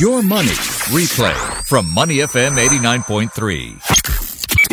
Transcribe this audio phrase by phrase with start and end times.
[0.00, 0.48] Your Money
[0.90, 3.93] Replay from Money FM 89.3.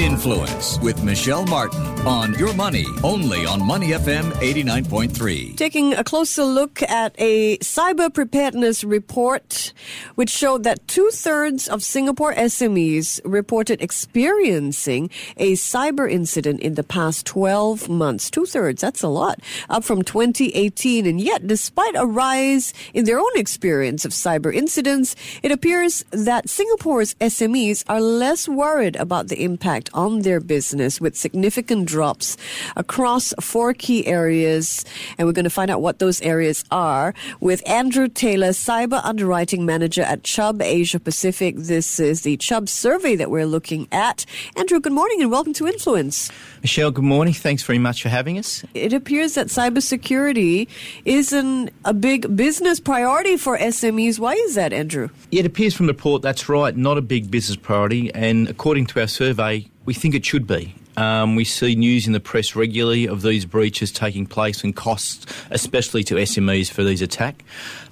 [0.01, 5.55] Influence with Michelle Martin on Your Money, only on Money FM 89.3.
[5.55, 9.73] Taking a closer look at a cyber preparedness report,
[10.15, 16.83] which showed that two thirds of Singapore SMEs reported experiencing a cyber incident in the
[16.83, 18.31] past 12 months.
[18.31, 19.39] Two thirds, that's a lot,
[19.69, 21.05] up from 2018.
[21.05, 26.49] And yet, despite a rise in their own experience of cyber incidents, it appears that
[26.49, 32.37] Singapore's SMEs are less worried about the impact on their business with significant drops
[32.75, 34.85] across four key areas.
[35.17, 39.65] And we're going to find out what those areas are with Andrew Taylor, Cyber Underwriting
[39.65, 41.55] Manager at Chubb Asia Pacific.
[41.57, 44.25] This is the Chubb survey that we're looking at.
[44.55, 46.31] Andrew, good morning and welcome to Influence.
[46.61, 47.33] Michelle, good morning.
[47.33, 48.63] Thanks very much for having us.
[48.73, 50.67] It appears that cybersecurity
[51.05, 54.19] isn't a big business priority for SMEs.
[54.19, 55.09] Why is that, Andrew?
[55.31, 58.13] It appears from the report that's right, not a big business priority.
[58.13, 60.75] And according to our survey, we think it should be.
[60.97, 65.25] Um, we see news in the press regularly of these breaches taking place and costs,
[65.49, 67.43] especially to SMEs, for these attacks.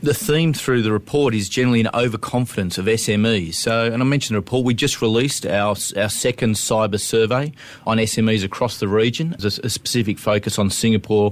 [0.02, 3.56] The theme through the report is generally an overconfidence of SMEs.
[3.56, 7.52] So, and I mentioned the report, we just released our, our second cyber survey
[7.86, 9.36] on SMEs across the region.
[9.38, 11.32] There's a, specific focus on Singapore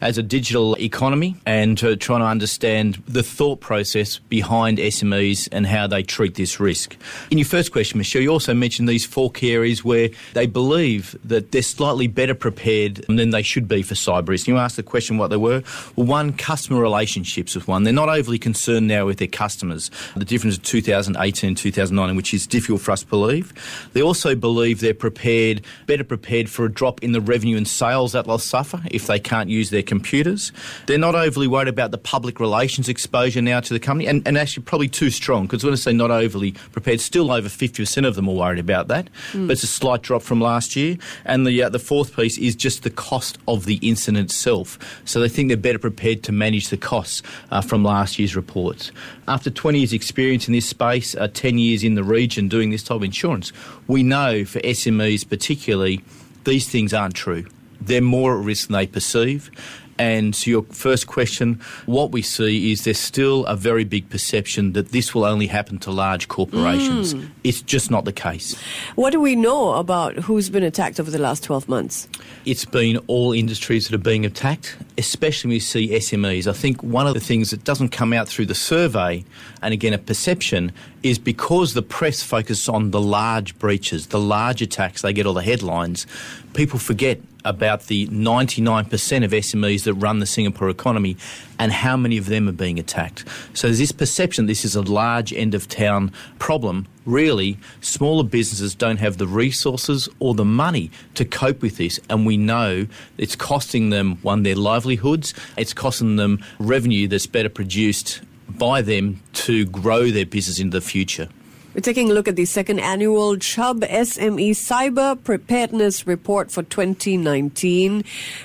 [0.00, 5.66] as a digital economy and uh, trying to understand the thought process behind SMEs and
[5.66, 6.96] how they treat this risk.
[7.30, 11.03] In your first question, Michelle, you also mentioned these four key areas where they believe
[11.24, 14.48] that they're slightly better prepared than they should be for cyber risk.
[14.48, 15.62] You asked the question what they were.
[15.96, 17.84] Well, one, customer relationships with one.
[17.84, 19.90] They're not overly concerned now with their customers.
[20.16, 23.52] The difference of 2018 and 2019, which is difficult for us to believe.
[23.92, 28.12] They also believe they're prepared, better prepared for a drop in the revenue and sales
[28.12, 30.52] that they'll suffer if they can't use their computers.
[30.86, 34.38] They're not overly worried about the public relations exposure now to the company, and, and
[34.38, 38.14] actually probably too strong, because when I say not overly prepared, still over 50% of
[38.14, 39.08] them are worried about that.
[39.32, 39.46] Mm.
[39.46, 40.93] But it's a slight drop from last year.
[41.24, 44.78] And the, uh, the fourth piece is just the cost of the incident itself.
[45.04, 48.92] So they think they're better prepared to manage the costs uh, from last year's reports.
[49.28, 52.82] After 20 years' experience in this space, uh, 10 years in the region doing this
[52.82, 53.52] type of insurance,
[53.86, 56.02] we know for SMEs particularly,
[56.44, 57.46] these things aren't true.
[57.80, 59.50] They're more at risk than they perceive.
[59.98, 64.72] And to your first question, what we see is there's still a very big perception
[64.72, 67.14] that this will only happen to large corporations.
[67.14, 67.28] Mm.
[67.44, 68.60] It's just not the case.
[68.96, 72.08] What do we know about who's been attacked over the last 12 months?
[72.44, 76.46] It's been all industries that are being attacked, especially when we see SMEs.
[76.46, 79.24] I think one of the things that doesn't come out through the survey,
[79.62, 80.72] and again a perception,
[81.02, 85.34] is because the press focuses on the large breaches, the large attacks, they get all
[85.34, 86.06] the headlines,
[86.54, 91.16] people forget about the 99% of SMEs that run the Singapore economy
[91.58, 93.24] and how many of them are being attacked.
[93.52, 96.86] So there's this perception this is a large end of town problem.
[97.06, 102.24] Really, smaller businesses don't have the resources or the money to cope with this, and
[102.24, 102.86] we know
[103.18, 109.20] it's costing them, one, their livelihoods, it's costing them revenue that's better produced by them
[109.32, 111.28] to grow their business into the future.
[111.74, 118.04] We're taking a look at the second annual Chubb SME Cyber Preparedness Report for 2019.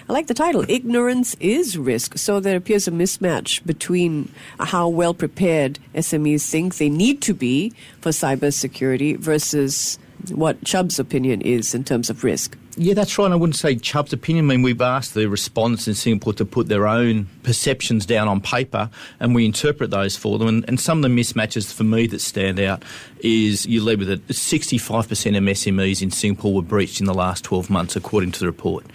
[0.10, 2.18] I like the title, Ignorance is Risk.
[2.18, 7.72] So there appears a mismatch between how well prepared SMEs think they need to be
[8.02, 10.00] for cybersecurity versus
[10.32, 12.58] what Chubb's opinion is in terms of risk.
[12.76, 13.32] Yeah, that's right.
[13.32, 14.46] I wouldn't say Chubb's opinion.
[14.46, 18.40] I mean, we've asked the respondents in Singapore to put their own perceptions down on
[18.40, 20.48] paper and we interpret those for them.
[20.48, 22.84] And, and some of the mismatches for me that stand out
[23.22, 27.44] is you lead with it 65% of SMEs in Singapore were breached in the last
[27.44, 28.86] 12 months, according to the report.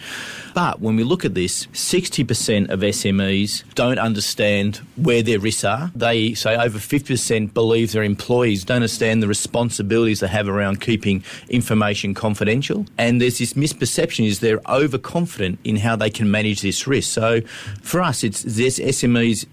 [0.54, 5.90] But when we look at this, 60% of SMEs don't understand where their risks are.
[5.96, 11.24] They say over 50% believe their employees don't understand the responsibilities they have around keeping
[11.48, 12.86] information confidential.
[12.96, 17.12] And there's this misperception is they're overconfident in how they can manage this risk.
[17.12, 17.40] So
[17.82, 19.46] for us, it's this SMEs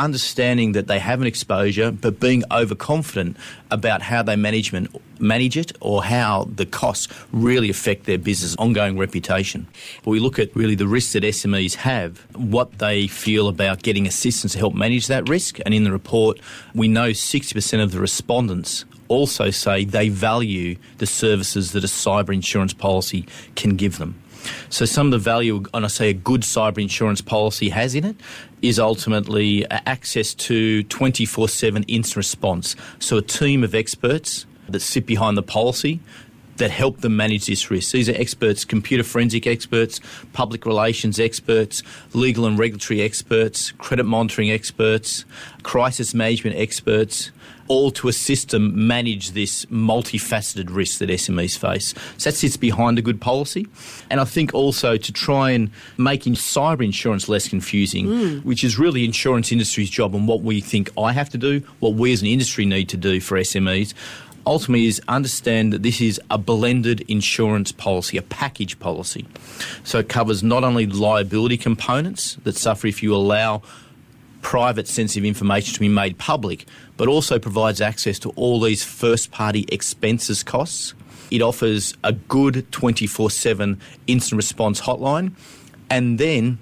[0.00, 3.36] understanding that they have an exposure, but being overconfident
[3.70, 4.90] about how they management
[5.20, 9.66] manage it or how the costs really affect their business ongoing reputation.
[10.04, 14.52] We look at really the risks that SMEs have, what they feel about getting assistance
[14.52, 16.40] to help manage that risk, and in the report
[16.74, 22.32] we know 60% of the respondents also say they value the services that a cyber
[22.32, 23.26] insurance policy
[23.56, 24.14] can give them.
[24.68, 28.04] So some of the value, and I say a good cyber insurance policy has in
[28.04, 28.16] it,
[28.62, 32.76] is ultimately uh, access to 24-7 instant response.
[32.98, 36.00] So a team of experts that sit behind the policy
[36.60, 37.92] that help them manage this risk.
[37.92, 40.00] These are experts, computer forensic experts,
[40.32, 45.24] public relations experts, legal and regulatory experts, credit monitoring experts,
[45.62, 47.30] crisis management experts,
[47.70, 51.94] all to assist them manage this multifaceted risk that SMEs face.
[52.18, 53.68] So that sits behind a good policy.
[54.10, 58.44] And I think also to try and making cyber insurance less confusing, mm.
[58.44, 61.94] which is really insurance industry's job and what we think I have to do, what
[61.94, 63.94] we as an industry need to do for SMEs
[64.46, 69.26] ultimately is understand that this is a blended insurance policy, a package policy.
[69.84, 73.62] So it covers not only liability components that suffer if you allow
[74.42, 76.66] private sensitive information to be made public,
[76.96, 80.94] but also provides access to all these first party expenses costs.
[81.30, 85.32] It offers a good 24 7 instant response hotline
[85.88, 86.58] and then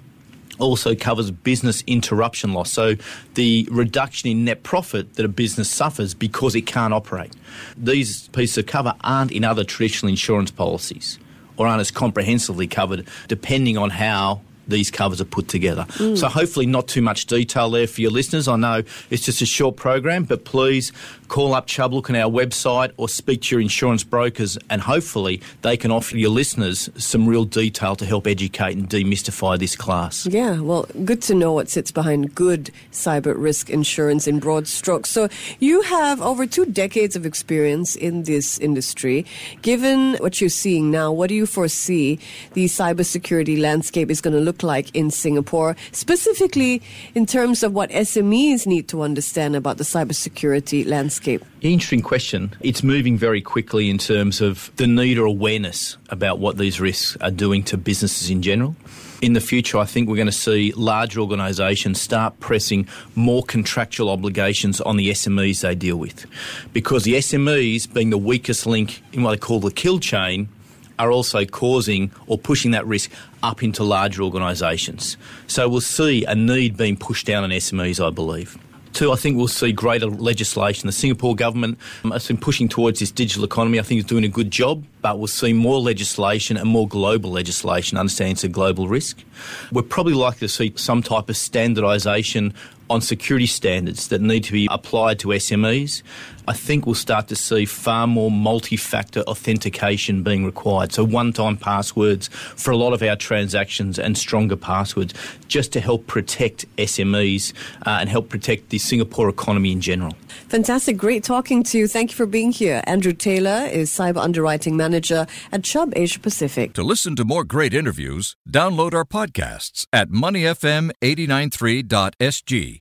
[0.59, 2.71] also covers business interruption loss.
[2.71, 2.95] So
[3.35, 7.33] the reduction in net profit that a business suffers because it can't operate.
[7.77, 11.19] These pieces of cover aren't in other traditional insurance policies
[11.57, 15.87] or aren't as comprehensively covered depending on how these covers are put together.
[15.89, 16.17] Mm.
[16.17, 18.47] So hopefully not too much detail there for your listeners.
[18.47, 20.93] I know it's just a short program, but please
[21.29, 25.43] call up Chubb, look on our website or speak to your insurance brokers and hopefully
[25.63, 30.27] they can offer your listeners some real detail to help educate and demystify this class.
[30.27, 35.11] Yeah, well, good to know what sits behind good cyber risk insurance in broad strokes.
[35.11, 35.29] So
[35.59, 39.27] you have over two decades of experience in this industry.
[39.63, 42.19] Given what you're seeing now, what do you foresee
[42.55, 46.83] the cybersecurity landscape is going to look look like in Singapore, specifically
[47.15, 51.45] in terms of what SMEs need to understand about the cybersecurity landscape?
[51.61, 52.51] Interesting question.
[52.61, 57.17] It's moving very quickly in terms of the need or awareness about what these risks
[57.21, 58.75] are doing to businesses in general.
[59.21, 64.11] In the future, I think we're going to see larger organisations start pressing more contractual
[64.11, 66.27] obligations on the SMEs they deal with.
[66.73, 70.49] Because the SMEs, being the weakest link in what they call the kill chain,
[70.99, 73.11] are also causing or pushing that risk
[73.43, 75.17] up into larger organisations.
[75.47, 78.59] So we'll see a need being pushed down on SMEs, I believe.
[78.93, 80.87] Two, I think we'll see greater legislation.
[80.87, 83.79] The Singapore government um, has been pushing towards this digital economy.
[83.79, 87.31] I think it's doing a good job, but we'll see more legislation and more global
[87.31, 89.23] legislation, understanding it's a global risk.
[89.71, 92.55] We're probably likely to see some type of standardisation
[92.91, 96.03] on security standards that need to be applied to SMEs,
[96.49, 100.95] I think we'll start to see far more multi factor authentication being required.
[100.95, 105.13] So, one time passwords for a lot of our transactions and stronger passwords
[105.49, 107.53] just to help protect SMEs
[107.85, 110.15] uh, and help protect the Singapore economy in general.
[110.49, 110.97] Fantastic.
[110.97, 111.87] Great talking to you.
[111.87, 112.81] Thank you for being here.
[112.85, 116.73] Andrew Taylor is Cyber Underwriting Manager at Chubb Asia Pacific.
[116.73, 122.81] To listen to more great interviews, download our podcasts at moneyfm893.sg